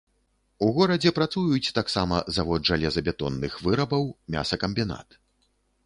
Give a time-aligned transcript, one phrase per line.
[0.67, 5.07] У горадзе працуюць таксама завод жалезабетонных вырабаў, мясакамбінат.